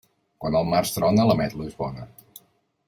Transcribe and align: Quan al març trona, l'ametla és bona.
Quan 0.43 0.57
al 0.61 0.65
març 0.71 0.95
trona, 0.95 1.27
l'ametla 1.31 1.71
és 1.73 1.79
bona. 1.85 2.11